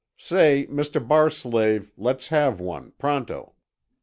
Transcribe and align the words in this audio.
Say, 0.17 0.65
Mr. 0.65 0.97
Bar 1.07 1.29
slave 1.29 1.91
let's 1.95 2.29
have 2.29 2.59
one 2.59 2.93
pronto." 2.97 3.53